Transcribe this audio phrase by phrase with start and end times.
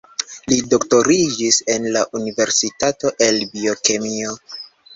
[0.53, 4.37] Li doktoriĝis en la universitato el biokemio.